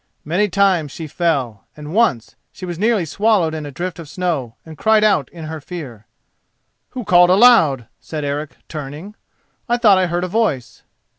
[0.25, 4.55] Many times she fell, and once she was nearly swallowed in a drift of snow
[4.65, 6.07] and cried out in her fear.
[6.97, 9.13] "Who called aloud?" said Eric, turning;
[9.69, 10.81] "I thought I heard a voice."